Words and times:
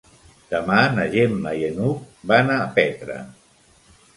Demà 0.53 0.77
na 0.95 1.03
Gemma 1.15 1.53
i 1.65 1.69
n'Hug 1.77 2.01
van 2.33 2.51
a 2.55 2.57
Petra. 2.79 3.19